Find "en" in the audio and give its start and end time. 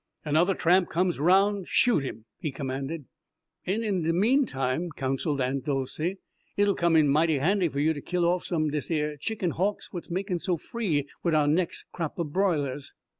3.67-3.83